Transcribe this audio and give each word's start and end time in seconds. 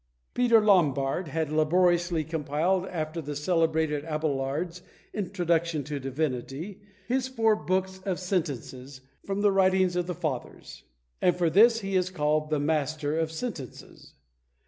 Peter 0.33 0.59
Lombard 0.59 1.27
had 1.27 1.51
laboriously 1.51 2.23
compiled, 2.23 2.87
after 2.87 3.21
the 3.21 3.35
celebrated 3.35 4.03
Abelard's 4.05 4.81
"Introduction 5.13 5.83
to 5.83 5.99
Divinity," 5.99 6.81
his 7.07 7.27
four 7.27 7.55
books 7.55 7.99
of 8.03 8.19
"Sentences," 8.19 9.01
from 9.23 9.41
the 9.41 9.51
writings 9.51 9.95
of 9.95 10.07
the 10.07 10.15
Fathers; 10.15 10.85
and 11.21 11.35
for 11.35 11.51
this 11.51 11.81
he 11.81 11.95
is 11.95 12.09
called 12.09 12.49
"The 12.49 12.59
Master 12.59 13.19
of 13.19 13.31
Sentences." 13.31 14.15